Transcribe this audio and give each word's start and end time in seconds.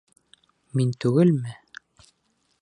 Мин 0.79 0.93
түгелме?.. 1.05 1.55